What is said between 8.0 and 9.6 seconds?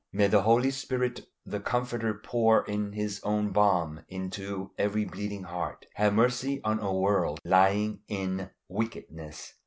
in wickedness.